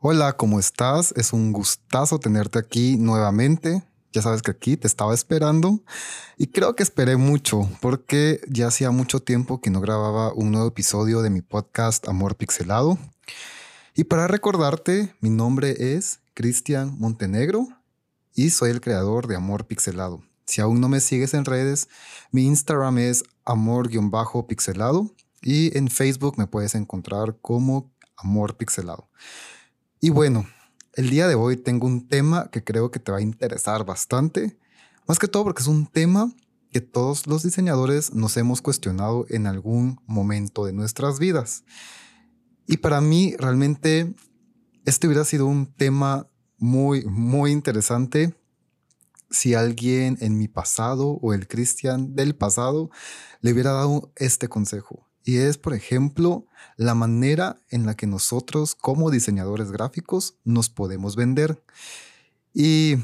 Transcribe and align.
Hola, 0.00 0.36
¿cómo 0.36 0.60
estás? 0.60 1.12
Es 1.16 1.32
un 1.32 1.52
gustazo 1.52 2.20
tenerte 2.20 2.60
aquí 2.60 2.96
nuevamente. 2.96 3.82
Ya 4.12 4.22
sabes 4.22 4.42
que 4.42 4.52
aquí 4.52 4.76
te 4.76 4.86
estaba 4.86 5.12
esperando 5.12 5.80
y 6.36 6.46
creo 6.46 6.76
que 6.76 6.84
esperé 6.84 7.16
mucho 7.16 7.68
porque 7.80 8.40
ya 8.48 8.68
hacía 8.68 8.92
mucho 8.92 9.18
tiempo 9.18 9.60
que 9.60 9.70
no 9.70 9.80
grababa 9.80 10.32
un 10.34 10.52
nuevo 10.52 10.68
episodio 10.68 11.20
de 11.20 11.30
mi 11.30 11.42
podcast 11.42 12.06
Amor 12.06 12.36
Pixelado. 12.36 12.96
Y 13.96 14.04
para 14.04 14.28
recordarte, 14.28 15.16
mi 15.20 15.30
nombre 15.30 15.96
es 15.96 16.20
Cristian 16.32 16.96
Montenegro 17.00 17.66
y 18.36 18.50
soy 18.50 18.70
el 18.70 18.80
creador 18.80 19.26
de 19.26 19.34
Amor 19.34 19.66
Pixelado. 19.66 20.22
Si 20.46 20.60
aún 20.60 20.80
no 20.80 20.88
me 20.88 21.00
sigues 21.00 21.34
en 21.34 21.44
redes, 21.44 21.88
mi 22.30 22.46
Instagram 22.46 22.98
es 22.98 23.24
amor-pixelado 23.44 25.10
y 25.42 25.76
en 25.76 25.88
Facebook 25.88 26.38
me 26.38 26.46
puedes 26.46 26.76
encontrar 26.76 27.36
como 27.42 27.90
Amor 28.16 28.56
Pixelado. 28.56 29.08
Y 30.00 30.10
bueno, 30.10 30.46
el 30.94 31.10
día 31.10 31.26
de 31.26 31.34
hoy 31.34 31.56
tengo 31.56 31.86
un 31.88 32.06
tema 32.06 32.50
que 32.52 32.62
creo 32.62 32.92
que 32.92 33.00
te 33.00 33.10
va 33.10 33.18
a 33.18 33.22
interesar 33.22 33.84
bastante, 33.84 34.56
más 35.08 35.18
que 35.18 35.26
todo 35.26 35.42
porque 35.42 35.62
es 35.62 35.66
un 35.66 35.86
tema 35.86 36.32
que 36.70 36.80
todos 36.80 37.26
los 37.26 37.42
diseñadores 37.42 38.14
nos 38.14 38.36
hemos 38.36 38.62
cuestionado 38.62 39.26
en 39.28 39.48
algún 39.48 40.00
momento 40.06 40.64
de 40.64 40.72
nuestras 40.72 41.18
vidas. 41.18 41.64
Y 42.68 42.76
para 42.76 43.00
mí 43.00 43.34
realmente 43.38 44.14
este 44.84 45.08
hubiera 45.08 45.24
sido 45.24 45.46
un 45.46 45.66
tema 45.66 46.28
muy, 46.58 47.04
muy 47.04 47.50
interesante 47.50 48.34
si 49.30 49.54
alguien 49.54 50.16
en 50.20 50.38
mi 50.38 50.46
pasado 50.46 51.18
o 51.22 51.34
el 51.34 51.48
Cristian 51.48 52.14
del 52.14 52.36
pasado 52.36 52.88
le 53.40 53.52
hubiera 53.52 53.72
dado 53.72 54.12
este 54.14 54.46
consejo. 54.46 55.07
Y 55.28 55.36
es, 55.36 55.58
por 55.58 55.74
ejemplo, 55.74 56.46
la 56.78 56.94
manera 56.94 57.60
en 57.68 57.84
la 57.84 57.94
que 57.94 58.06
nosotros 58.06 58.74
como 58.74 59.10
diseñadores 59.10 59.70
gráficos 59.70 60.36
nos 60.42 60.70
podemos 60.70 61.16
vender. 61.16 61.62
Y 62.54 62.96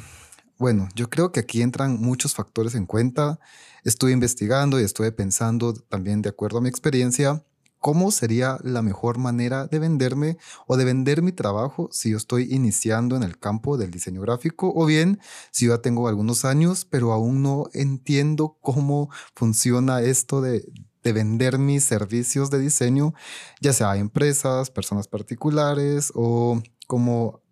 bueno, 0.56 0.88
yo 0.94 1.10
creo 1.10 1.32
que 1.32 1.40
aquí 1.40 1.60
entran 1.60 2.00
muchos 2.00 2.34
factores 2.34 2.76
en 2.76 2.86
cuenta. 2.86 3.38
Estuve 3.84 4.12
investigando 4.12 4.80
y 4.80 4.84
estuve 4.84 5.12
pensando 5.12 5.74
también 5.74 6.22
de 6.22 6.30
acuerdo 6.30 6.56
a 6.56 6.60
mi 6.62 6.70
experiencia 6.70 7.44
cómo 7.78 8.10
sería 8.10 8.56
la 8.62 8.80
mejor 8.80 9.18
manera 9.18 9.66
de 9.66 9.78
venderme 9.78 10.38
o 10.66 10.78
de 10.78 10.86
vender 10.86 11.20
mi 11.20 11.32
trabajo 11.32 11.90
si 11.92 12.12
yo 12.12 12.16
estoy 12.16 12.48
iniciando 12.50 13.16
en 13.16 13.22
el 13.22 13.38
campo 13.38 13.76
del 13.76 13.90
diseño 13.90 14.22
gráfico 14.22 14.72
o 14.74 14.86
bien 14.86 15.20
si 15.50 15.66
yo 15.66 15.76
ya 15.76 15.82
tengo 15.82 16.08
algunos 16.08 16.46
años 16.46 16.86
pero 16.86 17.12
aún 17.12 17.42
no 17.42 17.66
entiendo 17.74 18.56
cómo 18.62 19.10
funciona 19.34 20.00
esto 20.00 20.40
de, 20.40 20.64
de 21.04 21.12
vender 21.12 21.58
mis 21.58 21.84
servicios 21.84 22.50
de 22.50 22.58
diseño, 22.58 23.14
ya 23.60 23.72
sea 23.72 23.92
a 23.92 23.98
empresas, 23.98 24.70
personas 24.70 25.06
particulares 25.06 26.10
o 26.14 26.60
como 26.86 27.42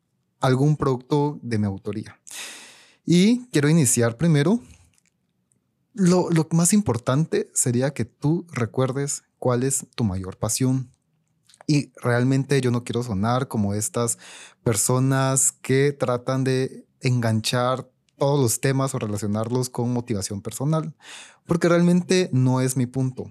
algún 0.41 0.77
producto 0.77 1.39
de 1.43 1.59
mi 1.59 1.67
autoría. 1.67 2.19
Y 3.05 3.47
quiero 3.53 3.69
iniciar 3.69 4.17
primero. 4.17 4.61
Lo, 5.95 6.31
lo 6.31 6.49
más 6.53 6.73
importante 6.73 7.51
sería 7.55 7.93
que 7.93 8.07
tú 8.07 8.47
recuerdes 8.51 9.25
cuál 9.39 9.63
es 9.63 9.87
tu 9.95 10.05
mayor 10.05 10.39
pasión. 10.39 10.91
Y 11.67 11.93
realmente 11.97 12.61
yo 12.61 12.71
no 12.71 12.83
quiero 12.83 13.03
sonar 13.03 13.47
como 13.47 13.75
estas 13.75 14.19
personas 14.65 15.53
que 15.53 15.93
tratan 15.93 16.45
de 16.45 16.87
enganchar 17.01 17.89
todos 18.17 18.41
los 18.41 18.61
temas 18.61 18.95
o 18.95 18.99
relacionarlos 18.99 19.69
con 19.69 19.93
motivación 19.93 20.43
personal, 20.43 20.95
porque 21.45 21.69
realmente 21.69 22.31
no 22.33 22.61
es 22.61 22.77
mi 22.77 22.87
punto. 22.87 23.31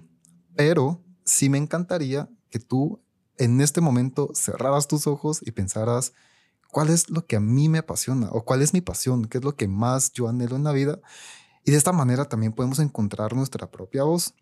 Pero 0.56 1.02
sí 1.24 1.48
me 1.48 1.58
encantaría 1.58 2.28
que 2.50 2.58
tú 2.58 3.00
en 3.38 3.60
este 3.60 3.80
momento 3.80 4.30
cerraras 4.34 4.88
tus 4.88 5.06
ojos 5.06 5.40
y 5.42 5.52
pensaras 5.52 6.12
cuál 6.68 6.88
es 6.88 7.10
lo 7.10 7.26
que 7.26 7.36
a 7.36 7.40
mí 7.40 7.68
me 7.68 7.78
apasiona 7.78 8.28
o 8.30 8.44
cuál 8.44 8.62
es 8.62 8.72
mi 8.72 8.80
pasión, 8.80 9.26
qué 9.26 9.38
es 9.38 9.44
lo 9.44 9.56
que 9.56 9.68
más 9.68 10.12
yo 10.12 10.28
anhelo 10.28 10.56
en 10.56 10.64
la 10.64 10.72
vida. 10.72 11.00
Y 11.64 11.70
de 11.70 11.76
esta 11.76 11.92
manera 11.92 12.24
también 12.24 12.52
podemos 12.52 12.78
encontrar 12.78 13.34
nuestra 13.34 13.70
propia 13.70 14.04
voz. 14.04 14.34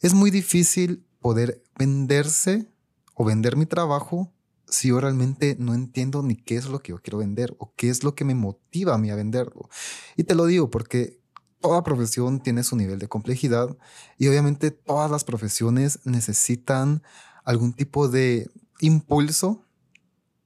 Es 0.00 0.14
muy 0.14 0.30
difícil 0.30 1.04
poder 1.20 1.62
venderse 1.76 2.70
o 3.14 3.24
vender 3.24 3.56
mi 3.56 3.66
trabajo 3.66 4.32
si 4.66 4.88
yo 4.88 5.00
realmente 5.00 5.56
no 5.58 5.74
entiendo 5.74 6.22
ni 6.22 6.36
qué 6.36 6.56
es 6.56 6.66
lo 6.66 6.82
que 6.82 6.90
yo 6.90 7.02
quiero 7.02 7.18
vender 7.18 7.56
o 7.58 7.72
qué 7.74 7.88
es 7.88 8.04
lo 8.04 8.14
que 8.14 8.24
me 8.24 8.34
motiva 8.34 8.94
a 8.94 8.98
mí 8.98 9.10
a 9.10 9.16
venderlo. 9.16 9.68
Y 10.16 10.24
te 10.24 10.34
lo 10.34 10.46
digo 10.46 10.70
porque 10.70 11.20
toda 11.60 11.82
profesión 11.82 12.40
tiene 12.40 12.62
su 12.62 12.76
nivel 12.76 12.98
de 12.98 13.08
complejidad 13.08 13.76
y 14.16 14.28
obviamente 14.28 14.70
todas 14.70 15.10
las 15.10 15.24
profesiones 15.24 16.00
necesitan 16.04 17.02
algún 17.44 17.72
tipo 17.72 18.08
de 18.08 18.50
impulso 18.80 19.64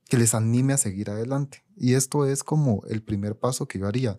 que 0.08 0.18
les 0.18 0.34
anime 0.34 0.72
a 0.72 0.78
seguir 0.78 1.10
adelante. 1.10 1.64
Y 1.76 1.94
esto 1.94 2.26
es 2.26 2.44
como 2.44 2.82
el 2.88 3.02
primer 3.02 3.38
paso 3.38 3.66
que 3.66 3.78
yo 3.78 3.86
haría. 3.86 4.18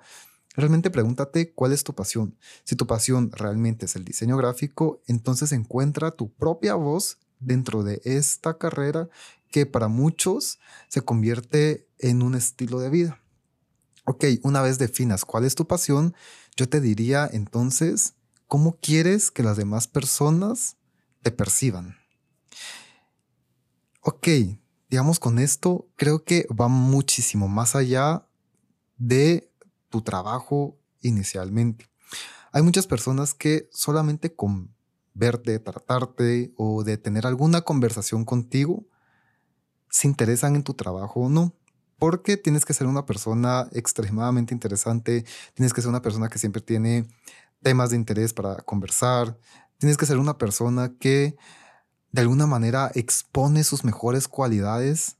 Realmente 0.55 0.91
pregúntate 0.91 1.53
cuál 1.53 1.71
es 1.71 1.83
tu 1.83 1.93
pasión. 1.93 2.37
Si 2.63 2.75
tu 2.75 2.85
pasión 2.85 3.31
realmente 3.31 3.85
es 3.85 3.95
el 3.95 4.05
diseño 4.05 4.37
gráfico, 4.37 5.01
entonces 5.07 5.51
encuentra 5.51 6.11
tu 6.11 6.31
propia 6.31 6.75
voz 6.75 7.17
dentro 7.39 7.83
de 7.83 8.01
esta 8.05 8.57
carrera 8.57 9.09
que 9.49 9.65
para 9.65 9.87
muchos 9.87 10.59
se 10.87 11.01
convierte 11.01 11.87
en 11.99 12.21
un 12.21 12.35
estilo 12.35 12.79
de 12.79 12.89
vida. 12.89 13.21
Ok, 14.05 14.25
una 14.43 14.61
vez 14.61 14.79
definas 14.79 15.25
cuál 15.25 15.45
es 15.45 15.55
tu 15.55 15.65
pasión, 15.65 16.13
yo 16.55 16.69
te 16.69 16.81
diría 16.81 17.29
entonces, 17.31 18.15
¿cómo 18.47 18.77
quieres 18.79 19.31
que 19.31 19.43
las 19.43 19.57
demás 19.57 19.87
personas 19.87 20.77
te 21.21 21.31
perciban? 21.31 21.97
Ok, 24.01 24.27
digamos 24.89 25.19
con 25.19 25.39
esto, 25.39 25.87
creo 25.95 26.23
que 26.23 26.45
va 26.47 26.67
muchísimo 26.67 27.47
más 27.47 27.75
allá 27.75 28.27
de 28.97 29.51
tu 29.89 30.01
trabajo 30.01 30.77
inicialmente. 31.01 31.87
Hay 32.51 32.61
muchas 32.61 32.85
personas 32.85 33.33
que 33.33 33.69
solamente 33.71 34.35
con 34.35 34.75
verte, 35.13 35.59
tratarte 35.59 36.53
o 36.57 36.83
de 36.83 36.97
tener 36.97 37.25
alguna 37.25 37.61
conversación 37.61 38.25
contigo, 38.25 38.85
se 39.89 40.07
interesan 40.07 40.55
en 40.55 40.63
tu 40.63 40.73
trabajo 40.73 41.21
o 41.21 41.29
no 41.29 41.55
porque 42.03 42.35
tienes 42.35 42.65
que 42.65 42.73
ser 42.73 42.85
una 42.85 43.05
persona 43.05 43.69
extremadamente 43.71 44.53
interesante, 44.53 45.23
tienes 45.53 45.71
que 45.71 45.79
ser 45.79 45.87
una 45.89 46.01
persona 46.01 46.27
que 46.27 46.37
siempre 46.37 46.61
tiene 46.61 47.07
temas 47.61 47.91
de 47.91 47.95
interés 47.95 48.33
para 48.33 48.57
conversar, 48.57 49.37
tienes 49.77 49.95
que 49.95 50.05
ser 50.05 50.17
una 50.17 50.37
persona 50.37 50.91
que 50.99 51.37
de 52.11 52.21
alguna 52.21 52.45
manera 52.45 52.91
expone 52.93 53.63
sus 53.63 53.85
mejores 53.85 54.27
cualidades 54.27 55.15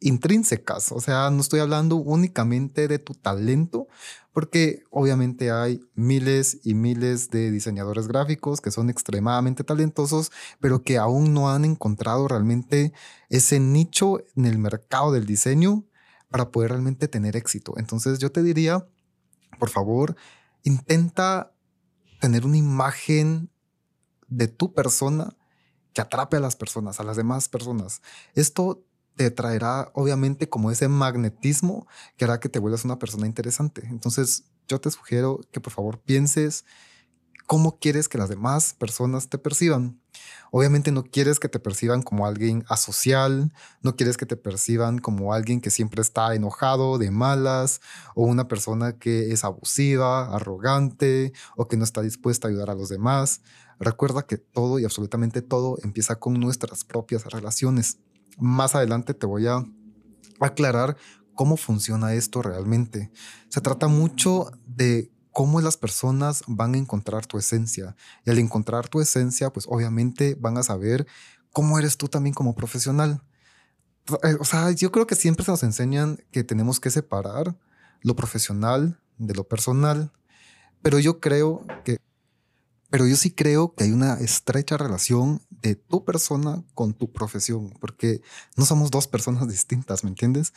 intrínsecas, 0.00 0.92
o 0.92 1.00
sea, 1.00 1.30
no 1.30 1.40
estoy 1.40 1.60
hablando 1.60 1.96
únicamente 1.96 2.88
de 2.88 2.98
tu 2.98 3.14
talento, 3.14 3.86
porque 4.32 4.82
obviamente 4.90 5.50
hay 5.50 5.80
miles 5.94 6.60
y 6.64 6.74
miles 6.74 7.30
de 7.30 7.50
diseñadores 7.50 8.08
gráficos 8.08 8.60
que 8.60 8.70
son 8.70 8.88
extremadamente 8.88 9.62
talentosos, 9.62 10.32
pero 10.58 10.82
que 10.82 10.96
aún 10.96 11.34
no 11.34 11.50
han 11.50 11.64
encontrado 11.64 12.28
realmente 12.28 12.92
ese 13.28 13.60
nicho 13.60 14.20
en 14.36 14.46
el 14.46 14.58
mercado 14.58 15.12
del 15.12 15.26
diseño 15.26 15.84
para 16.30 16.50
poder 16.50 16.70
realmente 16.70 17.08
tener 17.08 17.36
éxito. 17.36 17.74
Entonces 17.76 18.18
yo 18.18 18.32
te 18.32 18.42
diría, 18.42 18.86
por 19.58 19.68
favor, 19.68 20.16
intenta 20.62 21.52
tener 22.20 22.46
una 22.46 22.56
imagen 22.56 23.50
de 24.28 24.48
tu 24.48 24.72
persona 24.72 25.36
que 25.92 26.00
atrape 26.00 26.36
a 26.36 26.40
las 26.40 26.56
personas, 26.56 27.00
a 27.00 27.02
las 27.02 27.16
demás 27.16 27.48
personas. 27.48 28.00
Esto 28.34 28.84
te 29.16 29.30
traerá 29.30 29.90
obviamente 29.94 30.48
como 30.48 30.70
ese 30.70 30.88
magnetismo 30.88 31.86
que 32.16 32.24
hará 32.24 32.40
que 32.40 32.48
te 32.48 32.58
vuelvas 32.58 32.84
una 32.84 32.98
persona 32.98 33.26
interesante. 33.26 33.82
Entonces 33.86 34.44
yo 34.68 34.80
te 34.80 34.90
sugiero 34.90 35.40
que 35.50 35.60
por 35.60 35.72
favor 35.72 35.98
pienses 36.00 36.64
cómo 37.50 37.80
quieres 37.80 38.08
que 38.08 38.16
las 38.16 38.28
demás 38.28 38.74
personas 38.74 39.28
te 39.28 39.36
perciban. 39.36 40.00
Obviamente 40.52 40.92
no 40.92 41.02
quieres 41.02 41.40
que 41.40 41.48
te 41.48 41.58
perciban 41.58 42.02
como 42.02 42.24
alguien 42.24 42.64
asocial, 42.68 43.52
no 43.82 43.96
quieres 43.96 44.16
que 44.16 44.24
te 44.24 44.36
perciban 44.36 44.98
como 44.98 45.34
alguien 45.34 45.60
que 45.60 45.70
siempre 45.70 46.00
está 46.00 46.32
enojado, 46.36 46.96
de 46.96 47.10
malas, 47.10 47.80
o 48.14 48.22
una 48.22 48.46
persona 48.46 48.98
que 48.98 49.32
es 49.32 49.42
abusiva, 49.42 50.32
arrogante, 50.32 51.32
o 51.56 51.66
que 51.66 51.76
no 51.76 51.82
está 51.82 52.02
dispuesta 52.02 52.46
a 52.46 52.50
ayudar 52.52 52.70
a 52.70 52.74
los 52.76 52.88
demás. 52.88 53.40
Recuerda 53.80 54.22
que 54.22 54.38
todo 54.38 54.78
y 54.78 54.84
absolutamente 54.84 55.42
todo 55.42 55.76
empieza 55.82 56.20
con 56.20 56.34
nuestras 56.34 56.84
propias 56.84 57.24
relaciones. 57.24 57.98
Más 58.40 58.74
adelante 58.74 59.14
te 59.14 59.26
voy 59.26 59.46
a 59.46 59.64
aclarar 60.40 60.96
cómo 61.34 61.56
funciona 61.56 62.14
esto 62.14 62.42
realmente. 62.42 63.10
Se 63.48 63.60
trata 63.60 63.88
mucho 63.88 64.50
de 64.66 65.10
cómo 65.32 65.60
las 65.60 65.76
personas 65.76 66.42
van 66.46 66.74
a 66.74 66.78
encontrar 66.78 67.26
tu 67.26 67.38
esencia. 67.38 67.96
Y 68.24 68.30
al 68.30 68.38
encontrar 68.38 68.88
tu 68.88 69.00
esencia, 69.00 69.52
pues 69.52 69.66
obviamente 69.68 70.36
van 70.38 70.58
a 70.58 70.62
saber 70.62 71.06
cómo 71.52 71.78
eres 71.78 71.96
tú 71.96 72.08
también 72.08 72.34
como 72.34 72.54
profesional. 72.54 73.22
Eh, 74.22 74.36
o 74.38 74.44
sea, 74.44 74.70
yo 74.72 74.90
creo 74.90 75.06
que 75.06 75.14
siempre 75.14 75.44
se 75.44 75.50
nos 75.50 75.62
enseñan 75.62 76.18
que 76.30 76.44
tenemos 76.44 76.80
que 76.80 76.90
separar 76.90 77.56
lo 78.02 78.16
profesional 78.16 79.00
de 79.18 79.34
lo 79.34 79.46
personal. 79.46 80.12
Pero 80.82 80.98
yo 80.98 81.20
creo 81.20 81.64
que 81.84 81.98
pero 82.90 83.06
yo 83.06 83.16
sí 83.16 83.30
creo 83.30 83.74
que 83.74 83.84
hay 83.84 83.92
una 83.92 84.14
estrecha 84.14 84.76
relación 84.76 85.40
de 85.48 85.76
tu 85.76 86.04
persona 86.04 86.64
con 86.74 86.94
tu 86.94 87.12
profesión, 87.12 87.72
porque 87.80 88.20
no 88.56 88.64
somos 88.64 88.90
dos 88.90 89.06
personas 89.06 89.48
distintas, 89.48 90.04
¿me 90.04 90.10
entiendes? 90.10 90.52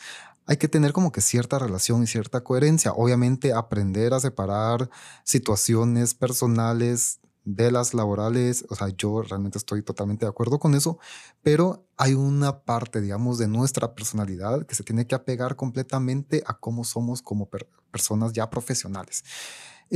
Hay 0.46 0.56
que 0.56 0.68
tener 0.68 0.92
como 0.92 1.12
que 1.12 1.20
cierta 1.20 1.58
relación 1.58 2.02
y 2.02 2.06
cierta 2.06 2.42
coherencia. 2.42 2.92
Obviamente 2.92 3.54
aprender 3.54 4.12
a 4.12 4.20
separar 4.20 4.90
situaciones 5.24 6.14
personales 6.14 7.20
de 7.44 7.70
las 7.70 7.92
laborales, 7.92 8.64
o 8.70 8.74
sea, 8.74 8.88
yo 8.88 9.22
realmente 9.22 9.58
estoy 9.58 9.82
totalmente 9.82 10.24
de 10.24 10.30
acuerdo 10.30 10.58
con 10.58 10.74
eso, 10.74 10.98
pero 11.42 11.86
hay 11.96 12.14
una 12.14 12.60
parte, 12.60 13.02
digamos, 13.02 13.38
de 13.38 13.48
nuestra 13.48 13.94
personalidad 13.94 14.64
que 14.66 14.74
se 14.74 14.82
tiene 14.82 15.06
que 15.06 15.14
apegar 15.14 15.54
completamente 15.54 16.42
a 16.46 16.54
cómo 16.54 16.84
somos 16.84 17.20
como 17.20 17.48
personas 17.90 18.32
ya 18.32 18.48
profesionales. 18.48 19.24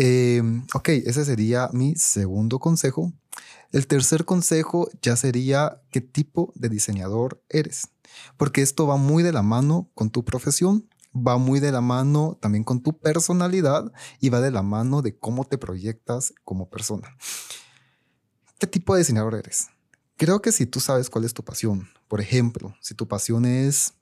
Eh, 0.01 0.41
ok, 0.75 0.91
ese 0.91 1.25
sería 1.25 1.71
mi 1.73 1.97
segundo 1.97 2.61
consejo. 2.61 3.13
El 3.73 3.89
tercer 3.89 4.25
consejo 4.25 4.89
ya 5.03 5.17
sería 5.17 5.83
qué 5.91 6.01
tipo 6.01 6.53
de 6.55 6.69
diseñador 6.69 7.43
eres, 7.49 7.89
porque 8.37 8.63
esto 8.63 8.87
va 8.87 8.97
muy 8.97 9.25
de 9.25 9.33
la 9.33 9.43
mano 9.43 9.91
con 9.97 10.11
tu 10.11 10.25
profesión, 10.25 10.89
va 11.13 11.37
muy 11.37 11.59
de 11.59 11.73
la 11.73 11.81
mano 11.81 12.39
también 12.41 12.63
con 12.63 12.81
tu 12.81 12.97
personalidad 12.97 13.93
y 14.21 14.29
va 14.29 14.41
de 14.41 14.53
la 14.53 14.63
mano 14.63 15.03
de 15.03 15.19
cómo 15.19 15.45
te 15.45 15.59
proyectas 15.59 16.33
como 16.45 16.71
persona. 16.71 17.17
¿Qué 18.61 18.69
tipo 18.69 18.95
de 18.95 19.01
diseñador 19.01 19.35
eres? 19.35 19.67
Creo 20.17 20.41
que 20.41 20.53
si 20.53 20.65
tú 20.65 20.79
sabes 20.79 21.11
cuál 21.11 21.25
es 21.25 21.35
tu 21.35 21.43
pasión, 21.43 21.89
por 22.07 22.21
ejemplo, 22.21 22.73
si 22.83 22.95
tu 22.95 23.09
pasión 23.09 23.47
es 23.47 23.95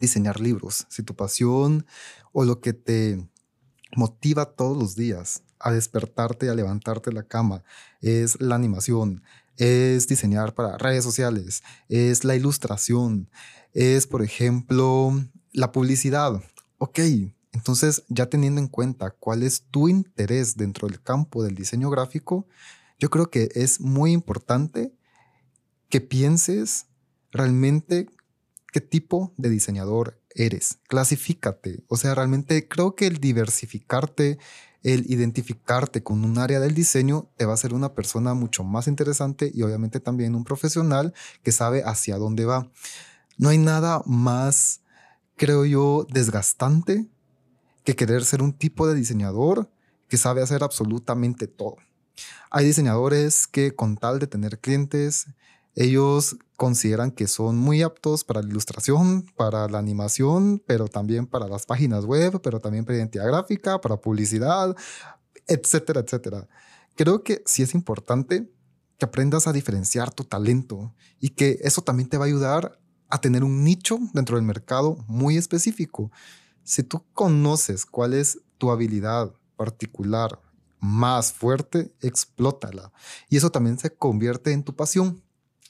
diseñar 0.00 0.40
libros, 0.40 0.86
si 0.88 1.02
tu 1.02 1.14
pasión 1.14 1.84
o 2.32 2.46
lo 2.46 2.62
que 2.62 2.72
te 2.72 3.28
motiva 3.96 4.46
todos 4.46 4.76
los 4.76 4.94
días 4.96 5.42
a 5.60 5.72
despertarte, 5.72 6.48
a 6.48 6.54
levantarte 6.54 7.10
de 7.10 7.14
la 7.14 7.22
cama, 7.22 7.62
es 8.00 8.40
la 8.40 8.54
animación, 8.54 9.22
es 9.56 10.06
diseñar 10.06 10.54
para 10.54 10.78
redes 10.78 11.04
sociales, 11.04 11.62
es 11.88 12.24
la 12.24 12.36
ilustración, 12.36 13.28
es, 13.72 14.06
por 14.06 14.22
ejemplo, 14.22 15.12
la 15.52 15.72
publicidad. 15.72 16.42
Ok, 16.78 17.00
entonces 17.52 18.04
ya 18.08 18.26
teniendo 18.26 18.60
en 18.60 18.68
cuenta 18.68 19.10
cuál 19.10 19.42
es 19.42 19.62
tu 19.62 19.88
interés 19.88 20.56
dentro 20.56 20.86
del 20.86 21.02
campo 21.02 21.42
del 21.42 21.54
diseño 21.54 21.90
gráfico, 21.90 22.46
yo 22.98 23.10
creo 23.10 23.30
que 23.30 23.48
es 23.54 23.80
muy 23.80 24.12
importante 24.12 24.92
que 25.88 26.00
pienses 26.00 26.86
realmente 27.30 28.06
qué 28.72 28.80
tipo 28.80 29.32
de 29.36 29.48
diseñador 29.48 30.20
eres. 30.38 30.78
Clasifícate. 30.88 31.82
O 31.88 31.96
sea, 31.96 32.14
realmente 32.14 32.68
creo 32.68 32.94
que 32.94 33.06
el 33.06 33.18
diversificarte, 33.18 34.38
el 34.82 35.10
identificarte 35.10 36.02
con 36.02 36.24
un 36.24 36.38
área 36.38 36.60
del 36.60 36.74
diseño 36.74 37.30
te 37.36 37.44
va 37.44 37.52
a 37.52 37.54
hacer 37.54 37.74
una 37.74 37.94
persona 37.94 38.34
mucho 38.34 38.64
más 38.64 38.86
interesante 38.86 39.50
y 39.52 39.62
obviamente 39.62 40.00
también 40.00 40.34
un 40.34 40.44
profesional 40.44 41.12
que 41.42 41.52
sabe 41.52 41.82
hacia 41.84 42.16
dónde 42.16 42.44
va. 42.44 42.70
No 43.36 43.50
hay 43.50 43.58
nada 43.58 44.02
más, 44.06 44.80
creo 45.36 45.64
yo, 45.64 46.06
desgastante 46.10 47.08
que 47.84 47.96
querer 47.96 48.24
ser 48.24 48.42
un 48.42 48.52
tipo 48.52 48.86
de 48.86 48.94
diseñador 48.94 49.70
que 50.08 50.16
sabe 50.16 50.42
hacer 50.42 50.62
absolutamente 50.62 51.46
todo. 51.46 51.76
Hay 52.50 52.64
diseñadores 52.64 53.46
que 53.46 53.74
con 53.74 53.96
tal 53.96 54.18
de 54.18 54.26
tener 54.26 54.58
clientes, 54.58 55.26
ellos 55.74 56.36
consideran 56.58 57.12
que 57.12 57.28
son 57.28 57.56
muy 57.56 57.82
aptos 57.82 58.24
para 58.24 58.42
la 58.42 58.48
ilustración, 58.48 59.24
para 59.36 59.68
la 59.68 59.78
animación, 59.78 60.60
pero 60.66 60.88
también 60.88 61.28
para 61.28 61.46
las 61.46 61.66
páginas 61.66 62.04
web, 62.04 62.40
pero 62.42 62.58
también 62.58 62.84
para 62.84 62.98
identidad 62.98 63.28
gráfica, 63.28 63.80
para 63.80 64.00
publicidad, 64.00 64.76
etcétera, 65.46 66.00
etcétera. 66.00 66.48
Creo 66.96 67.22
que 67.22 67.44
sí 67.46 67.62
es 67.62 67.74
importante 67.76 68.50
que 68.98 69.04
aprendas 69.04 69.46
a 69.46 69.52
diferenciar 69.52 70.12
tu 70.12 70.24
talento 70.24 70.92
y 71.20 71.28
que 71.28 71.60
eso 71.62 71.80
también 71.82 72.08
te 72.08 72.18
va 72.18 72.24
a 72.24 72.26
ayudar 72.26 72.80
a 73.08 73.20
tener 73.20 73.44
un 73.44 73.62
nicho 73.62 73.96
dentro 74.12 74.34
del 74.34 74.44
mercado 74.44 74.96
muy 75.06 75.36
específico. 75.36 76.10
Si 76.64 76.82
tú 76.82 77.04
conoces 77.14 77.86
cuál 77.86 78.14
es 78.14 78.40
tu 78.58 78.72
habilidad 78.72 79.32
particular 79.56 80.40
más 80.80 81.32
fuerte, 81.32 81.94
explótala. 82.00 82.92
Y 83.28 83.36
eso 83.36 83.50
también 83.50 83.78
se 83.78 83.90
convierte 83.94 84.50
en 84.50 84.64
tu 84.64 84.74
pasión 84.74 85.22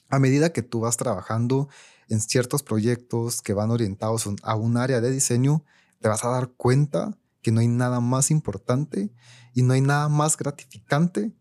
a 0.09 0.19
medida 0.19 0.51
que 0.51 0.63
tú 0.63 0.81
vas 0.81 0.97
trabajando 0.97 1.69
en 2.09 2.19
ciertos 2.19 2.63
proyectos 2.63 3.41
que 3.41 3.53
van 3.53 3.71
orientados 3.71 4.27
a 4.43 4.55
un 4.55 4.77
área 4.77 5.01
de 5.01 5.11
diseño, 5.11 5.63
te 5.99 6.09
vas 6.09 6.25
a 6.25 6.29
dar 6.29 6.49
cuenta 6.49 7.17
que 7.41 7.51
no 7.51 7.61
hay 7.61 7.67
nada 7.67 7.99
más 7.99 8.31
importante 8.31 9.11
y 9.53 9.61
no 9.61 9.73
hay 9.73 9.81
nada 9.81 10.09
más 10.09 10.37
gratificante 10.37 11.33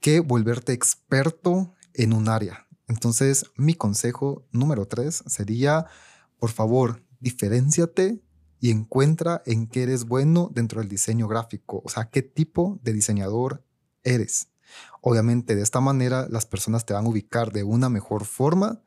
que 0.00 0.20
volverte 0.20 0.72
experto 0.72 1.74
en 1.94 2.12
un 2.12 2.28
área. 2.28 2.66
Entonces, 2.88 3.44
mi 3.56 3.74
consejo 3.74 4.46
número 4.52 4.86
tres 4.86 5.22
sería, 5.26 5.86
por 6.38 6.50
favor, 6.50 7.02
diferenciate 7.20 8.22
y 8.60 8.70
encuentra 8.70 9.42
en 9.46 9.66
qué 9.66 9.82
eres 9.82 10.04
bueno 10.04 10.50
dentro 10.54 10.80
del 10.80 10.88
diseño 10.88 11.28
gráfico, 11.28 11.82
o 11.84 11.88
sea, 11.88 12.08
qué 12.10 12.22
tipo 12.22 12.78
de 12.82 12.92
diseñador 12.92 13.64
eres. 14.02 14.48
Obviamente 15.00 15.54
de 15.54 15.62
esta 15.62 15.80
manera 15.80 16.26
las 16.30 16.46
personas 16.46 16.84
te 16.86 16.94
van 16.94 17.06
a 17.06 17.08
ubicar 17.08 17.52
de 17.52 17.62
una 17.62 17.88
mejor 17.88 18.24
forma 18.24 18.82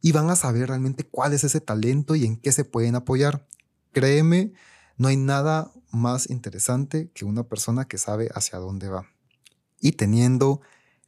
y 0.00 0.12
van 0.12 0.30
a 0.30 0.36
saber 0.36 0.68
realmente 0.68 1.04
cuál 1.04 1.32
es 1.32 1.44
ese 1.44 1.60
talento 1.60 2.14
y 2.14 2.24
en 2.24 2.36
qué 2.36 2.52
se 2.52 2.64
pueden 2.64 2.94
apoyar. 2.94 3.46
Créeme, 3.92 4.52
no 4.96 5.08
hay 5.08 5.16
nada 5.16 5.72
más 5.90 6.30
interesante 6.30 7.10
que 7.14 7.24
una 7.24 7.44
persona 7.44 7.86
que 7.86 7.98
sabe 7.98 8.28
hacia 8.34 8.58
dónde 8.58 8.88
va. 8.88 9.06
Y 9.80 9.92
teniendo 9.92 10.60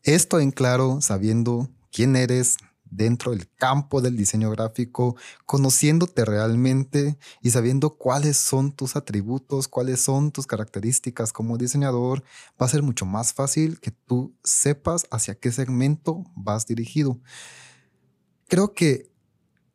esto 0.03 0.41
en 0.41 0.51
claro, 0.51 1.01
sabiendo 1.01 1.69
quién 1.93 2.17
eres, 2.17 2.57
dentro 2.91 3.31
del 3.33 3.49
campo 3.57 4.01
del 4.01 4.17
diseño 4.17 4.51
gráfico, 4.51 5.17
conociéndote 5.47 6.25
realmente 6.25 7.17
y 7.41 7.51
sabiendo 7.51 7.97
cuáles 7.97 8.37
son 8.37 8.73
tus 8.73 8.97
atributos, 8.97 9.69
cuáles 9.69 10.01
son 10.01 10.33
tus 10.33 10.47
características 10.47 11.33
como 11.33 11.57
diseñador, 11.57 12.23
va 12.61 12.67
a 12.67 12.69
ser 12.69 12.83
mucho 12.83 13.07
más 13.07 13.33
fácil 13.33 13.81
que 13.81 13.91
tú 13.91 14.35
sepas 14.45 15.07
hacia 15.11 15.35
qué 15.35 15.53
segmento 15.53 16.25
vas 16.35 16.67
dirigido. 16.67 17.19
Creo 18.49 18.75
que 18.75 19.11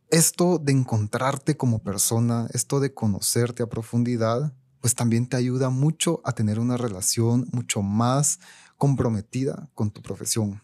esto 0.09 0.59
de 0.59 0.73
encontrarte 0.73 1.57
como 1.57 1.79
persona, 1.81 2.47
esto 2.53 2.79
de 2.79 2.93
conocerte 2.93 3.63
a 3.63 3.67
profundidad, 3.67 4.53
pues 4.81 4.93
también 4.93 5.27
te 5.27 5.37
ayuda 5.37 5.69
mucho 5.69 6.21
a 6.23 6.33
tener 6.33 6.59
una 6.59 6.77
relación 6.77 7.47
mucho 7.51 7.81
más 7.81 8.39
comprometida 8.77 9.69
con 9.73 9.91
tu 9.91 10.01
profesión. 10.01 10.61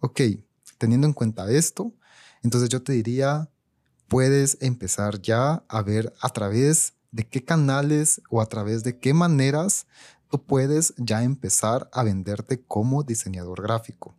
Ok, 0.00 0.20
Teniendo 0.78 1.06
en 1.06 1.12
cuenta 1.12 1.50
esto, 1.50 1.92
entonces 2.42 2.68
yo 2.68 2.82
te 2.82 2.92
diría, 2.92 3.48
puedes 4.08 4.58
empezar 4.60 5.20
ya 5.20 5.64
a 5.68 5.82
ver 5.82 6.12
a 6.20 6.28
través 6.30 6.94
de 7.10 7.26
qué 7.26 7.44
canales 7.44 8.20
o 8.30 8.40
a 8.40 8.46
través 8.46 8.84
de 8.84 8.98
qué 8.98 9.14
maneras 9.14 9.86
tú 10.30 10.44
puedes 10.44 10.94
ya 10.96 11.22
empezar 11.22 11.88
a 11.92 12.02
venderte 12.02 12.62
como 12.62 13.02
diseñador 13.02 13.62
gráfico. 13.62 14.14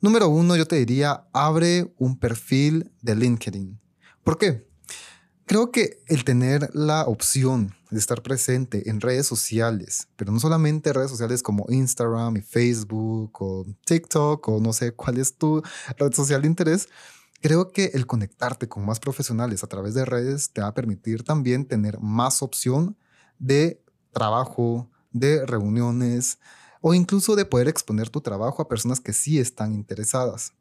Número 0.00 0.28
uno, 0.28 0.56
yo 0.56 0.66
te 0.66 0.76
diría, 0.76 1.28
abre 1.32 1.92
un 1.98 2.18
perfil 2.18 2.90
de 3.02 3.14
LinkedIn. 3.14 3.78
¿Por 4.24 4.38
qué? 4.38 4.71
Creo 5.46 5.72
que 5.72 6.02
el 6.06 6.24
tener 6.24 6.70
la 6.72 7.04
opción 7.04 7.74
de 7.90 7.98
estar 7.98 8.22
presente 8.22 8.88
en 8.88 9.00
redes 9.00 9.26
sociales, 9.26 10.08
pero 10.16 10.32
no 10.32 10.40
solamente 10.40 10.92
redes 10.92 11.10
sociales 11.10 11.42
como 11.42 11.66
Instagram 11.68 12.36
y 12.36 12.40
Facebook 12.40 13.30
o 13.40 13.66
TikTok 13.84 14.48
o 14.48 14.60
no 14.60 14.72
sé 14.72 14.92
cuál 14.92 15.18
es 15.18 15.36
tu 15.36 15.62
red 15.98 16.12
social 16.12 16.42
de 16.42 16.48
interés, 16.48 16.88
creo 17.40 17.72
que 17.72 17.90
el 17.92 18.06
conectarte 18.06 18.68
con 18.68 18.86
más 18.86 19.00
profesionales 19.00 19.64
a 19.64 19.66
través 19.66 19.94
de 19.94 20.04
redes 20.04 20.52
te 20.52 20.62
va 20.62 20.68
a 20.68 20.74
permitir 20.74 21.24
también 21.24 21.66
tener 21.66 21.98
más 22.00 22.42
opción 22.42 22.96
de 23.38 23.82
trabajo, 24.12 24.88
de 25.10 25.44
reuniones 25.44 26.38
o 26.80 26.94
incluso 26.94 27.36
de 27.36 27.44
poder 27.44 27.68
exponer 27.68 28.10
tu 28.10 28.20
trabajo 28.20 28.62
a 28.62 28.68
personas 28.68 29.00
que 29.00 29.12
sí 29.12 29.38
están 29.38 29.74
interesadas. 29.74 30.52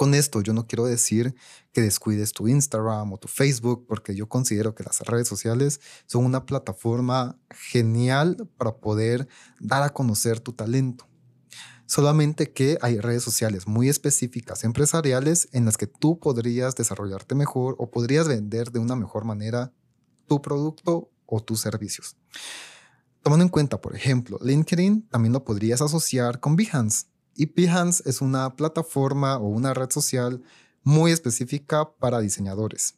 Con 0.00 0.14
esto 0.14 0.40
yo 0.40 0.54
no 0.54 0.66
quiero 0.66 0.86
decir 0.86 1.34
que 1.74 1.82
descuides 1.82 2.32
tu 2.32 2.48
Instagram 2.48 3.12
o 3.12 3.18
tu 3.18 3.28
Facebook, 3.28 3.84
porque 3.86 4.14
yo 4.14 4.30
considero 4.30 4.74
que 4.74 4.82
las 4.82 5.00
redes 5.00 5.28
sociales 5.28 5.78
son 6.06 6.24
una 6.24 6.46
plataforma 6.46 7.38
genial 7.50 8.48
para 8.56 8.78
poder 8.78 9.28
dar 9.60 9.82
a 9.82 9.90
conocer 9.90 10.40
tu 10.40 10.54
talento. 10.54 11.06
Solamente 11.84 12.50
que 12.54 12.78
hay 12.80 12.98
redes 12.98 13.22
sociales 13.22 13.66
muy 13.66 13.90
específicas, 13.90 14.64
empresariales, 14.64 15.50
en 15.52 15.66
las 15.66 15.76
que 15.76 15.86
tú 15.86 16.18
podrías 16.18 16.74
desarrollarte 16.76 17.34
mejor 17.34 17.76
o 17.78 17.90
podrías 17.90 18.26
vender 18.26 18.72
de 18.72 18.78
una 18.78 18.96
mejor 18.96 19.26
manera 19.26 19.70
tu 20.26 20.40
producto 20.40 21.10
o 21.26 21.42
tus 21.42 21.60
servicios. 21.60 22.16
Tomando 23.22 23.44
en 23.44 23.50
cuenta, 23.50 23.82
por 23.82 23.94
ejemplo, 23.94 24.38
LinkedIn, 24.40 25.10
también 25.10 25.34
lo 25.34 25.44
podrías 25.44 25.82
asociar 25.82 26.40
con 26.40 26.56
Behance. 26.56 27.04
Y 27.34 27.46
Behance 27.46 28.02
es 28.08 28.20
una 28.20 28.56
plataforma 28.56 29.38
o 29.38 29.48
una 29.48 29.74
red 29.74 29.90
social 29.90 30.42
muy 30.82 31.12
específica 31.12 31.90
para 31.98 32.20
diseñadores. 32.20 32.94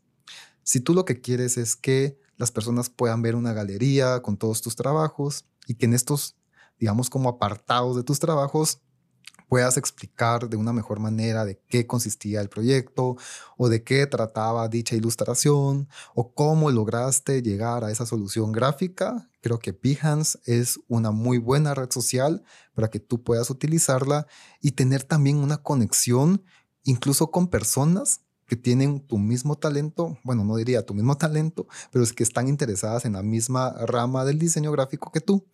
Si 0.63 0.81
tú 0.81 0.95
lo 0.95 1.05
que 1.05 1.21
quieres 1.21 1.59
es 1.59 1.77
que 1.77 2.19
las 2.37 2.51
personas 2.51 2.91
puedan 2.91 3.23
ver 3.23 3.35
una 3.37 3.53
galería 3.53 4.21
con 4.23 4.37
todos 4.37 4.63
tus 4.63 4.77
trabajos 4.77 5.45
y 5.67 5.75
que 5.75 5.87
en 5.87 5.95
estos 5.95 6.37
digamos, 6.83 7.11
como 7.11 7.29
apartados 7.29 7.95
de 7.95 8.03
tus 8.03 8.19
trabajos, 8.19 8.81
puedas 9.49 9.77
explicar 9.77 10.49
de 10.49 10.57
una 10.57 10.73
mejor 10.73 10.99
manera 10.99 11.45
de 11.45 11.63
qué 11.69 11.87
consistía 11.87 12.41
el 12.41 12.49
proyecto 12.49 13.17
o 13.57 13.69
de 13.69 13.85
qué 13.85 14.09
trataba 14.09 14.67
dicha 14.67 14.97
ilustración 14.97 15.89
o 16.13 16.33
cómo 16.35 16.73
lograste 16.73 17.41
llegar 17.41 17.85
a 17.85 17.93
esa 17.93 18.05
solución 18.05 18.51
gráfica, 18.51 19.31
creo 19.43 19.59
que 19.59 19.73
Behance 19.73 20.39
es 20.47 20.81
una 20.89 21.11
muy 21.11 21.37
buena 21.37 21.75
red 21.75 21.91
social 21.91 22.43
para 22.75 22.89
que 22.89 23.01
tú 23.01 23.23
puedas 23.23 23.51
utilizarla 23.51 24.27
y 24.61 24.71
tener 24.71 25.05
también 25.05 25.37
una 25.37 25.59
conexión 25.59 26.43
incluso 26.85 27.31
con 27.31 27.49
personas 27.49 28.23
que 28.47 28.57
tienen 28.57 29.01
tu 29.01 29.19
mismo 29.19 29.57
talento, 29.57 30.19
bueno, 30.25 30.45
no 30.45 30.57
diría 30.57 30.87
tu 30.87 30.95
mismo 30.95 31.17
talento, 31.19 31.67
pero 31.91 32.05
es 32.05 32.13
que 32.13 32.23
están 32.23 32.49
interesadas 32.49 33.05
en 33.05 33.15
la 33.15 33.23
misma 33.23 33.73
rama 33.87 34.25
del 34.25 34.39
diseño 34.39 34.73
gráfico 34.73 35.11
que 35.11 35.21
tú. 35.21 35.47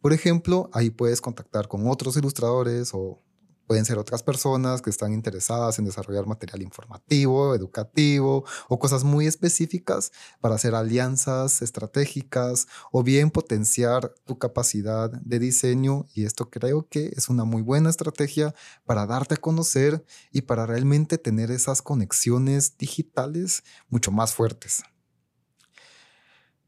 Por 0.00 0.12
ejemplo, 0.12 0.70
ahí 0.72 0.90
puedes 0.90 1.20
contactar 1.20 1.68
con 1.68 1.88
otros 1.88 2.16
ilustradores 2.16 2.90
o 2.92 3.22
Pueden 3.66 3.84
ser 3.84 3.98
otras 3.98 4.22
personas 4.22 4.80
que 4.80 4.90
están 4.90 5.12
interesadas 5.12 5.78
en 5.78 5.84
desarrollar 5.84 6.26
material 6.26 6.62
informativo, 6.62 7.54
educativo 7.54 8.44
o 8.68 8.78
cosas 8.78 9.04
muy 9.04 9.26
específicas 9.26 10.12
para 10.40 10.54
hacer 10.54 10.74
alianzas 10.74 11.62
estratégicas 11.62 12.68
o 12.92 13.02
bien 13.02 13.30
potenciar 13.30 14.14
tu 14.24 14.38
capacidad 14.38 15.10
de 15.10 15.38
diseño. 15.38 16.06
Y 16.14 16.24
esto 16.24 16.48
creo 16.48 16.86
que 16.88 17.12
es 17.16 17.28
una 17.28 17.44
muy 17.44 17.62
buena 17.62 17.90
estrategia 17.90 18.54
para 18.84 19.06
darte 19.06 19.34
a 19.34 19.38
conocer 19.38 20.04
y 20.30 20.42
para 20.42 20.66
realmente 20.66 21.18
tener 21.18 21.50
esas 21.50 21.82
conexiones 21.82 22.78
digitales 22.78 23.64
mucho 23.88 24.12
más 24.12 24.32
fuertes. 24.32 24.82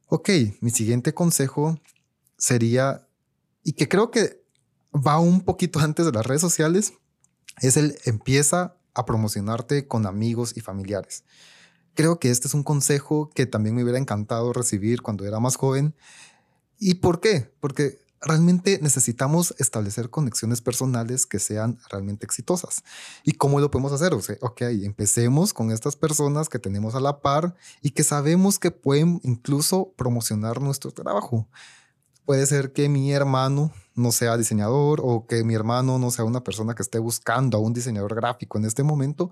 Ok, 0.09 0.31
mi 0.61 0.71
siguiente 0.71 1.13
consejo 1.13 1.79
sería, 2.39 3.07
y 3.63 3.73
que 3.73 3.89
creo 3.89 4.11
que 4.11 4.38
va 4.95 5.19
un 5.19 5.43
poquito 5.43 5.79
antes 5.81 6.07
de 6.07 6.13
las 6.13 6.27
redes 6.27 6.41
sociales, 6.41 6.95
es 7.61 7.77
el 7.77 7.99
empieza 8.05 8.77
a 8.95 9.05
promocionarte 9.05 9.87
con 9.87 10.07
amigos 10.07 10.57
y 10.57 10.61
familiares. 10.61 11.25
Creo 11.95 12.19
que 12.19 12.31
este 12.31 12.47
es 12.47 12.55
un 12.55 12.63
consejo 12.63 13.31
que 13.35 13.47
también 13.47 13.75
me 13.75 13.83
hubiera 13.83 13.99
encantado 13.99 14.53
recibir 14.53 15.03
cuando 15.03 15.25
era 15.25 15.41
más 15.41 15.57
joven. 15.57 15.95
¿Y 16.79 16.95
por 16.95 17.21
qué? 17.21 17.53
Porque 17.59 17.99
realmente 18.21 18.79
necesitamos 18.83 19.55
establecer 19.59 20.11
conexiones 20.11 20.61
personales 20.61 21.27
que 21.27 21.39
sean 21.39 21.79
realmente 21.91 22.25
exitosas. 22.25 22.83
¿Y 23.25 23.33
cómo 23.33 23.61
lo 23.61 23.71
podemos 23.71 23.93
hacer? 23.93 24.15
O 24.15 24.21
sea, 24.21 24.37
ok, 24.41 24.63
empecemos 24.63 25.53
con 25.53 25.71
estas 25.71 25.97
personas 25.97 26.49
que 26.49 26.59
tenemos 26.59 26.95
a 26.95 27.01
la 27.01 27.21
par 27.21 27.55
y 27.83 27.91
que 27.91 28.05
sabemos 28.05 28.59
que 28.59 28.71
pueden 28.71 29.21
incluso 29.23 29.93
promocionar 29.97 30.61
nuestro 30.61 30.91
trabajo. 30.91 31.49
Puede 32.29 32.45
ser 32.45 32.75
que 32.75 32.91
mi 32.91 33.11
hermano 33.11 33.73
no 33.95 34.13
sea 34.13 34.37
diseñador 34.37 35.01
o 35.03 35.27
que 35.27 35.45
mi 35.45 35.55
hermano 35.55 35.99
no 35.99 36.11
sea 36.11 36.27
una 36.27 36.45
persona 36.45 36.75
que 36.75 36.83
esté 36.83 36.99
buscando 36.99 37.57
a 37.57 37.61
un 37.63 37.73
diseñador 37.73 38.15
gráfico 38.15 38.59
en 38.59 38.67
este 38.67 38.83
momento, 38.83 39.31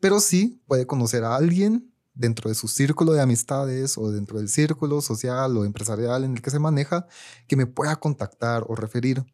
pero 0.00 0.20
sí 0.20 0.60
puede 0.66 0.86
conocer 0.86 1.24
a 1.24 1.34
alguien 1.34 1.90
dentro 2.12 2.50
de 2.50 2.54
su 2.54 2.68
círculo 2.68 3.14
de 3.14 3.22
amistades 3.22 3.96
o 3.96 4.10
dentro 4.10 4.36
del 4.36 4.50
círculo 4.50 5.00
social 5.00 5.56
o 5.56 5.64
empresarial 5.64 6.24
en 6.24 6.32
el 6.32 6.42
que 6.42 6.50
se 6.50 6.58
maneja 6.58 7.06
que 7.48 7.56
me 7.56 7.64
pueda 7.64 7.96
contactar 7.96 8.66
o 8.68 8.74
referir. 8.74 9.24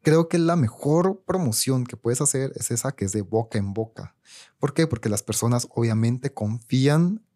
Creo 0.00 0.28
que 0.28 0.38
la 0.38 0.54
mejor 0.54 1.20
promoción 1.26 1.82
que 1.82 1.96
puedes 1.96 2.20
hacer 2.20 2.52
es 2.54 2.70
esa 2.70 2.92
que 2.92 3.06
es 3.06 3.10
de 3.10 3.22
boca 3.22 3.58
en 3.58 3.74
boca. 3.74 4.14
¿Por 4.60 4.72
qué? 4.72 4.86
Porque 4.86 5.08
las 5.08 5.24
personas 5.24 5.66
obviamente 5.74 6.32
confían 6.32 7.26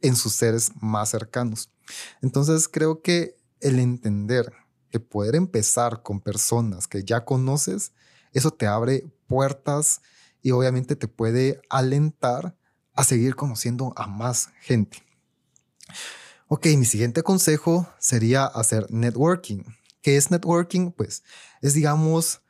en 0.00 0.16
sus 0.16 0.32
seres 0.32 0.72
más 0.80 1.10
cercanos. 1.10 1.70
Entonces 2.22 2.66
creo 2.66 3.02
que 3.02 3.36
el 3.60 3.78
entender 3.78 4.52
que 4.94 5.00
poder 5.00 5.34
empezar 5.34 6.04
con 6.04 6.20
personas 6.20 6.86
que 6.86 7.02
ya 7.02 7.24
conoces, 7.24 7.90
eso 8.32 8.52
te 8.52 8.68
abre 8.68 9.04
puertas 9.26 10.02
y 10.40 10.52
obviamente 10.52 10.94
te 10.94 11.08
puede 11.08 11.60
alentar 11.68 12.56
a 12.94 13.02
seguir 13.02 13.34
conociendo 13.34 13.92
a 13.96 14.06
más 14.06 14.50
gente. 14.60 14.98
Ok, 16.46 16.66
mi 16.78 16.84
siguiente 16.84 17.24
consejo 17.24 17.88
sería 17.98 18.44
hacer 18.46 18.86
networking. 18.88 19.64
¿Qué 20.00 20.16
es 20.16 20.30
networking? 20.30 20.92
Pues 20.92 21.24
es, 21.60 21.74
digamos, 21.74 22.42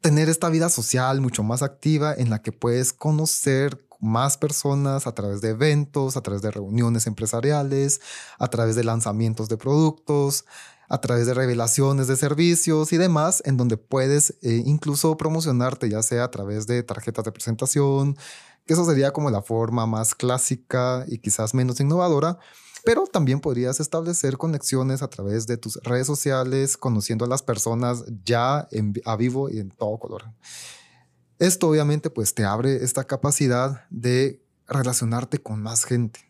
tener 0.00 0.28
esta 0.28 0.50
vida 0.50 0.68
social 0.68 1.20
mucho 1.20 1.42
más 1.42 1.62
activa 1.62 2.14
en 2.14 2.30
la 2.30 2.42
que 2.42 2.52
puedes 2.52 2.92
conocer 2.92 3.84
más 3.98 4.38
personas 4.38 5.08
a 5.08 5.14
través 5.16 5.40
de 5.40 5.50
eventos, 5.50 6.16
a 6.16 6.20
través 6.20 6.42
de 6.42 6.52
reuniones 6.52 7.08
empresariales, 7.08 8.00
a 8.38 8.46
través 8.46 8.76
de 8.76 8.84
lanzamientos 8.84 9.48
de 9.48 9.56
productos, 9.56 10.44
a 10.90 11.00
través 11.00 11.24
de 11.26 11.34
revelaciones 11.34 12.08
de 12.08 12.16
servicios 12.16 12.92
y 12.92 12.96
demás, 12.96 13.42
en 13.46 13.56
donde 13.56 13.76
puedes 13.76 14.34
eh, 14.42 14.60
incluso 14.66 15.16
promocionarte, 15.16 15.88
ya 15.88 16.02
sea 16.02 16.24
a 16.24 16.30
través 16.32 16.66
de 16.66 16.82
tarjetas 16.82 17.24
de 17.24 17.30
presentación, 17.30 18.16
que 18.66 18.74
eso 18.74 18.84
sería 18.84 19.12
como 19.12 19.30
la 19.30 19.40
forma 19.40 19.86
más 19.86 20.16
clásica 20.16 21.04
y 21.06 21.18
quizás 21.18 21.54
menos 21.54 21.78
innovadora, 21.78 22.38
pero 22.84 23.04
también 23.04 23.38
podrías 23.40 23.78
establecer 23.78 24.36
conexiones 24.36 25.00
a 25.00 25.08
través 25.08 25.46
de 25.46 25.56
tus 25.58 25.76
redes 25.84 26.08
sociales, 26.08 26.76
conociendo 26.76 27.24
a 27.24 27.28
las 27.28 27.44
personas 27.44 28.04
ya 28.24 28.68
a 29.04 29.16
vivo 29.16 29.48
y 29.48 29.60
en 29.60 29.70
todo 29.70 29.96
color. 29.96 30.24
Esto 31.38 31.68
obviamente 31.68 32.10
pues 32.10 32.34
te 32.34 32.44
abre 32.44 32.82
esta 32.84 33.04
capacidad 33.04 33.84
de 33.90 34.42
relacionarte 34.66 35.38
con 35.38 35.62
más 35.62 35.84
gente. 35.84 36.20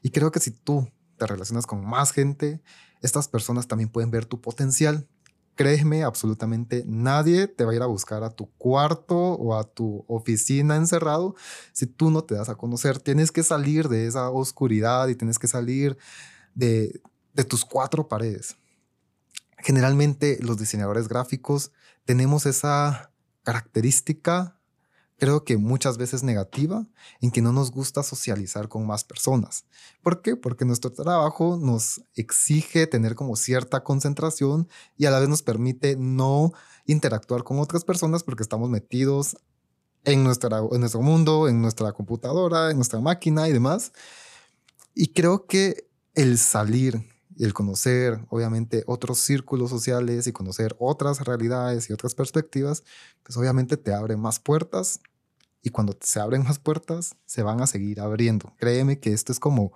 Y 0.00 0.10
creo 0.10 0.30
que 0.30 0.38
si 0.38 0.52
tú 0.52 0.88
te 1.16 1.26
relacionas 1.26 1.66
con 1.66 1.84
más 1.84 2.12
gente, 2.12 2.60
estas 3.02 3.28
personas 3.28 3.68
también 3.68 3.90
pueden 3.90 4.10
ver 4.10 4.26
tu 4.26 4.40
potencial. 4.40 5.06
Créeme, 5.54 6.04
absolutamente 6.04 6.84
nadie 6.86 7.48
te 7.48 7.64
va 7.64 7.72
a 7.72 7.74
ir 7.74 7.82
a 7.82 7.86
buscar 7.86 8.22
a 8.24 8.30
tu 8.30 8.50
cuarto 8.58 9.16
o 9.16 9.56
a 9.56 9.64
tu 9.64 10.04
oficina 10.06 10.76
encerrado 10.76 11.34
si 11.72 11.86
tú 11.86 12.10
no 12.10 12.24
te 12.24 12.34
das 12.34 12.50
a 12.50 12.56
conocer. 12.56 12.98
Tienes 12.98 13.32
que 13.32 13.42
salir 13.42 13.88
de 13.88 14.06
esa 14.06 14.28
oscuridad 14.30 15.08
y 15.08 15.14
tienes 15.14 15.38
que 15.38 15.48
salir 15.48 15.96
de, 16.54 17.00
de 17.32 17.44
tus 17.44 17.64
cuatro 17.64 18.06
paredes. 18.06 18.56
Generalmente 19.58 20.38
los 20.42 20.58
diseñadores 20.58 21.08
gráficos 21.08 21.72
tenemos 22.04 22.44
esa 22.44 23.10
característica 23.42 24.55
creo 25.18 25.44
que 25.44 25.56
muchas 25.56 25.98
veces 25.98 26.22
negativa, 26.22 26.86
en 27.20 27.30
que 27.30 27.42
no 27.42 27.52
nos 27.52 27.70
gusta 27.70 28.02
socializar 28.02 28.68
con 28.68 28.86
más 28.86 29.04
personas. 29.04 29.64
¿Por 30.02 30.22
qué? 30.22 30.36
Porque 30.36 30.64
nuestro 30.64 30.92
trabajo 30.92 31.58
nos 31.60 32.02
exige 32.14 32.86
tener 32.86 33.14
como 33.14 33.36
cierta 33.36 33.82
concentración 33.82 34.68
y 34.96 35.06
a 35.06 35.10
la 35.10 35.20
vez 35.20 35.28
nos 35.28 35.42
permite 35.42 35.96
no 35.96 36.52
interactuar 36.84 37.44
con 37.44 37.58
otras 37.58 37.84
personas 37.84 38.22
porque 38.22 38.42
estamos 38.42 38.68
metidos 38.68 39.36
en, 40.04 40.22
nuestra, 40.22 40.60
en 40.70 40.80
nuestro 40.80 41.02
mundo, 41.02 41.48
en 41.48 41.60
nuestra 41.60 41.92
computadora, 41.92 42.70
en 42.70 42.76
nuestra 42.76 43.00
máquina 43.00 43.48
y 43.48 43.52
demás. 43.52 43.92
Y 44.94 45.08
creo 45.08 45.46
que 45.46 45.88
el 46.14 46.38
salir, 46.38 47.04
el 47.44 47.52
conocer, 47.52 48.24
obviamente, 48.30 48.82
otros 48.86 49.18
círculos 49.18 49.70
sociales 49.70 50.26
y 50.26 50.32
conocer 50.32 50.74
otras 50.78 51.24
realidades 51.24 51.90
y 51.90 51.92
otras 51.92 52.14
perspectivas, 52.14 52.82
pues 53.22 53.36
obviamente 53.36 53.76
te 53.76 53.92
abre 53.92 54.16
más 54.16 54.38
puertas 54.38 55.00
y 55.62 55.70
cuando 55.70 55.96
se 56.00 56.20
abren 56.20 56.44
más 56.44 56.58
puertas, 56.60 57.16
se 57.26 57.42
van 57.42 57.60
a 57.60 57.66
seguir 57.66 58.00
abriendo. 58.00 58.52
Créeme 58.56 59.00
que 59.00 59.12
esto 59.12 59.32
es 59.32 59.40
como, 59.40 59.72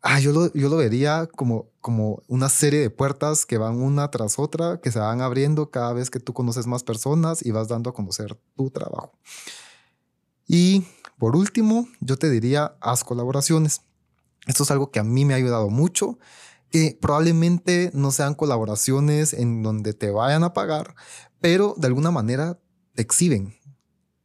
ah, 0.00 0.18
yo 0.18 0.32
lo, 0.32 0.52
yo 0.54 0.68
lo 0.70 0.76
vería 0.78 1.26
como, 1.26 1.68
como 1.80 2.22
una 2.26 2.48
serie 2.48 2.80
de 2.80 2.88
puertas 2.88 3.44
que 3.44 3.58
van 3.58 3.82
una 3.82 4.10
tras 4.10 4.38
otra, 4.38 4.80
que 4.80 4.90
se 4.90 4.98
van 4.98 5.20
abriendo 5.20 5.70
cada 5.70 5.92
vez 5.92 6.08
que 6.08 6.20
tú 6.20 6.32
conoces 6.32 6.66
más 6.66 6.84
personas 6.84 7.44
y 7.44 7.50
vas 7.50 7.68
dando 7.68 7.90
a 7.90 7.94
conocer 7.94 8.38
tu 8.56 8.70
trabajo. 8.70 9.12
Y 10.46 10.86
por 11.18 11.36
último, 11.36 11.86
yo 12.00 12.16
te 12.16 12.30
diría, 12.30 12.76
haz 12.80 13.04
colaboraciones. 13.04 13.82
Esto 14.48 14.64
es 14.64 14.70
algo 14.72 14.90
que 14.90 14.98
a 14.98 15.04
mí 15.04 15.24
me 15.24 15.34
ha 15.34 15.36
ayudado 15.36 15.68
mucho 15.68 16.18
que 16.70 16.98
probablemente 17.00 17.90
no 17.94 18.10
sean 18.10 18.34
colaboraciones 18.34 19.34
en 19.34 19.62
donde 19.62 19.92
te 19.92 20.10
vayan 20.10 20.42
a 20.42 20.54
pagar, 20.54 20.94
pero 21.40 21.74
de 21.76 21.86
alguna 21.86 22.10
manera 22.10 22.58
te 22.94 23.02
exhiben. 23.02 23.54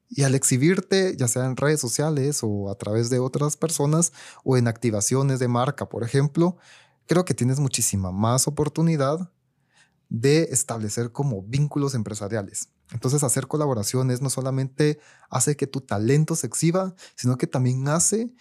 Y 0.10 0.24
al 0.24 0.34
exhibirte, 0.34 1.16
ya 1.18 1.28
sea 1.28 1.46
en 1.46 1.58
redes 1.58 1.80
sociales 1.80 2.40
o 2.42 2.72
a 2.72 2.76
través 2.76 3.10
de 3.10 3.20
otras 3.20 3.58
personas 3.58 4.14
o 4.44 4.58
en 4.58 4.68
activaciones 4.68 5.40
de 5.40 5.48
marca, 5.48 5.90
por 5.90 6.04
ejemplo, 6.04 6.58
creo 7.06 7.26
que 7.26 7.34
tienes 7.34 7.60
muchísima 7.60 8.12
más 8.12 8.48
oportunidad 8.48 9.32
de 10.10 10.44
establecer 10.52 11.12
como 11.12 11.42
vínculos 11.42 11.96
empresariales. 11.96 12.70
Entonces, 12.92 13.24
hacer 13.24 13.48
colaboraciones 13.48 14.22
no 14.22 14.30
solamente 14.30 15.00
hace 15.30 15.58
que 15.58 15.68
tu 15.68 15.82
talento 15.82 16.36
se 16.36 16.48
exhiba, 16.48 16.94
sino 17.16 17.38
que 17.38 17.48
también 17.48 17.88
hace 17.88 18.32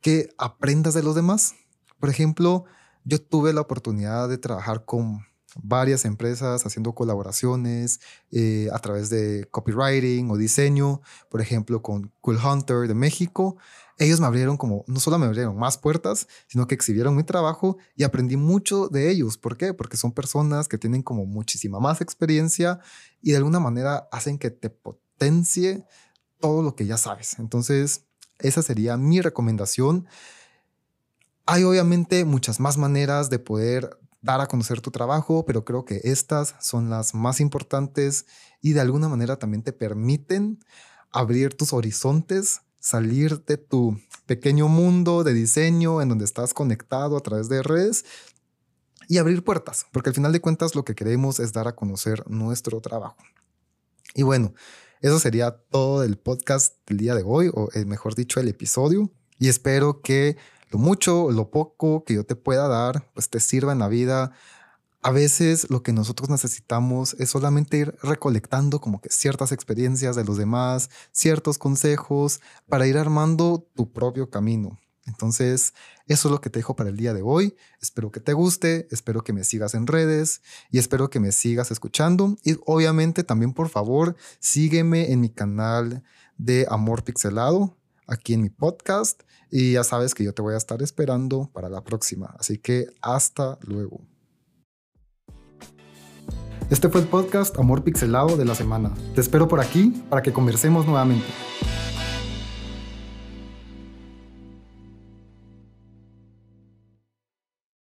que 0.00 0.28
aprendas 0.38 0.94
de 0.94 1.02
los 1.02 1.14
demás. 1.14 1.54
Por 1.98 2.10
ejemplo, 2.10 2.64
yo 3.04 3.20
tuve 3.20 3.52
la 3.52 3.60
oportunidad 3.60 4.28
de 4.28 4.38
trabajar 4.38 4.84
con 4.84 5.24
varias 5.56 6.04
empresas 6.04 6.64
haciendo 6.64 6.94
colaboraciones 6.94 8.00
eh, 8.30 8.68
a 8.72 8.78
través 8.78 9.10
de 9.10 9.48
copywriting 9.50 10.30
o 10.30 10.36
diseño, 10.36 11.00
por 11.28 11.40
ejemplo, 11.40 11.82
con 11.82 12.12
Cool 12.20 12.38
Hunter 12.38 12.88
de 12.88 12.94
México. 12.94 13.56
Ellos 13.98 14.20
me 14.20 14.26
abrieron 14.26 14.56
como, 14.56 14.84
no 14.86 14.98
solo 15.00 15.18
me 15.18 15.26
abrieron 15.26 15.58
más 15.58 15.76
puertas, 15.76 16.26
sino 16.46 16.66
que 16.66 16.74
exhibieron 16.74 17.16
mi 17.16 17.24
trabajo 17.24 17.76
y 17.96 18.04
aprendí 18.04 18.36
mucho 18.36 18.88
de 18.88 19.10
ellos. 19.10 19.36
¿Por 19.36 19.56
qué? 19.56 19.74
Porque 19.74 19.96
son 19.96 20.12
personas 20.12 20.68
que 20.68 20.78
tienen 20.78 21.02
como 21.02 21.26
muchísima 21.26 21.80
más 21.80 22.00
experiencia 22.00 22.80
y 23.20 23.32
de 23.32 23.38
alguna 23.38 23.60
manera 23.60 24.08
hacen 24.10 24.38
que 24.38 24.50
te 24.50 24.70
potencie 24.70 25.84
todo 26.38 26.62
lo 26.62 26.74
que 26.74 26.86
ya 26.86 26.96
sabes. 26.96 27.38
Entonces, 27.38 28.06
esa 28.42 28.62
sería 28.62 28.96
mi 28.96 29.20
recomendación. 29.20 30.06
Hay 31.46 31.64
obviamente 31.64 32.24
muchas 32.24 32.60
más 32.60 32.76
maneras 32.76 33.30
de 33.30 33.38
poder 33.38 33.98
dar 34.22 34.40
a 34.40 34.46
conocer 34.46 34.80
tu 34.80 34.90
trabajo, 34.90 35.44
pero 35.46 35.64
creo 35.64 35.84
que 35.84 36.00
estas 36.04 36.54
son 36.60 36.90
las 36.90 37.14
más 37.14 37.40
importantes 37.40 38.26
y 38.60 38.72
de 38.72 38.80
alguna 38.80 39.08
manera 39.08 39.38
también 39.38 39.62
te 39.62 39.72
permiten 39.72 40.58
abrir 41.10 41.54
tus 41.54 41.72
horizontes, 41.72 42.60
salir 42.78 43.44
de 43.44 43.56
tu 43.56 43.98
pequeño 44.26 44.68
mundo 44.68 45.24
de 45.24 45.32
diseño 45.32 46.02
en 46.02 46.08
donde 46.08 46.24
estás 46.24 46.54
conectado 46.54 47.16
a 47.16 47.20
través 47.20 47.48
de 47.48 47.62
redes 47.62 48.04
y 49.08 49.18
abrir 49.18 49.42
puertas, 49.42 49.86
porque 49.92 50.10
al 50.10 50.14
final 50.14 50.32
de 50.32 50.40
cuentas 50.40 50.74
lo 50.74 50.84
que 50.84 50.94
queremos 50.94 51.40
es 51.40 51.52
dar 51.52 51.66
a 51.66 51.74
conocer 51.74 52.22
nuestro 52.30 52.80
trabajo. 52.80 53.16
Y 54.14 54.22
bueno, 54.22 54.54
eso 55.00 55.18
sería 55.18 55.50
todo 55.70 56.04
el 56.04 56.18
podcast 56.18 56.76
del 56.86 56.98
día 56.98 57.14
de 57.14 57.22
hoy, 57.24 57.50
o 57.54 57.70
eh, 57.72 57.84
mejor 57.84 58.14
dicho, 58.14 58.38
el 58.38 58.48
episodio. 58.48 59.10
Y 59.38 59.48
espero 59.48 60.02
que 60.02 60.36
lo 60.70 60.78
mucho 60.78 61.24
o 61.24 61.32
lo 61.32 61.50
poco 61.50 62.04
que 62.04 62.14
yo 62.14 62.24
te 62.24 62.36
pueda 62.36 62.68
dar, 62.68 63.10
pues 63.14 63.30
te 63.30 63.40
sirva 63.40 63.72
en 63.72 63.78
la 63.78 63.88
vida. 63.88 64.32
A 65.02 65.10
veces 65.10 65.70
lo 65.70 65.82
que 65.82 65.94
nosotros 65.94 66.28
necesitamos 66.28 67.14
es 67.18 67.30
solamente 67.30 67.78
ir 67.78 67.94
recolectando 68.02 68.80
como 68.80 69.00
que 69.00 69.08
ciertas 69.08 69.52
experiencias 69.52 70.16
de 70.16 70.24
los 70.24 70.36
demás, 70.36 70.90
ciertos 71.12 71.56
consejos 71.56 72.40
para 72.68 72.86
ir 72.86 72.98
armando 72.98 73.66
tu 73.74 73.90
propio 73.90 74.28
camino. 74.28 74.78
Entonces, 75.06 75.74
eso 76.06 76.28
es 76.28 76.32
lo 76.32 76.40
que 76.40 76.50
te 76.50 76.58
dejo 76.58 76.76
para 76.76 76.90
el 76.90 76.96
día 76.96 77.14
de 77.14 77.22
hoy. 77.22 77.56
Espero 77.80 78.10
que 78.10 78.20
te 78.20 78.32
guste, 78.32 78.86
espero 78.90 79.22
que 79.22 79.32
me 79.32 79.44
sigas 79.44 79.74
en 79.74 79.86
redes 79.86 80.42
y 80.70 80.78
espero 80.78 81.10
que 81.10 81.20
me 81.20 81.32
sigas 81.32 81.70
escuchando. 81.70 82.36
Y 82.44 82.56
obviamente 82.66 83.24
también, 83.24 83.52
por 83.52 83.68
favor, 83.68 84.16
sígueme 84.38 85.12
en 85.12 85.20
mi 85.20 85.30
canal 85.30 86.02
de 86.36 86.66
Amor 86.70 87.04
Pixelado, 87.04 87.76
aquí 88.06 88.34
en 88.34 88.42
mi 88.42 88.50
podcast. 88.50 89.22
Y 89.50 89.72
ya 89.72 89.84
sabes 89.84 90.14
que 90.14 90.24
yo 90.24 90.32
te 90.32 90.42
voy 90.42 90.54
a 90.54 90.58
estar 90.58 90.80
esperando 90.82 91.50
para 91.52 91.68
la 91.68 91.82
próxima. 91.82 92.34
Así 92.38 92.58
que 92.58 92.86
hasta 93.00 93.58
luego. 93.62 94.00
Este 96.70 96.88
fue 96.88 97.00
el 97.00 97.08
podcast 97.08 97.58
Amor 97.58 97.82
Pixelado 97.82 98.36
de 98.36 98.44
la 98.44 98.54
semana. 98.54 98.94
Te 99.16 99.20
espero 99.20 99.48
por 99.48 99.58
aquí 99.58 100.04
para 100.08 100.22
que 100.22 100.32
conversemos 100.32 100.86
nuevamente. 100.86 101.26